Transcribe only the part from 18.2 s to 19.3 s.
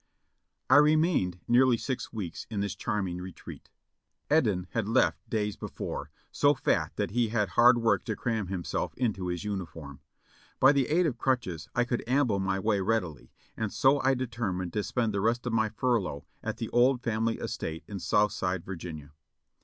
side Virginia.